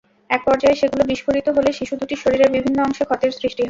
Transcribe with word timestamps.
একপর্যায়ে 0.29 0.79
সেগুলো 0.81 1.03
বিস্ফোরিত 1.11 1.47
হলে 1.49 1.69
শিশু 1.79 1.93
দুটির 2.01 2.21
শরীরের 2.23 2.53
বিভিন্ন 2.55 2.77
অংশে 2.81 3.03
ক্ষতের 3.05 3.31
সৃষ্টি 3.31 3.47
হয়। 3.47 3.59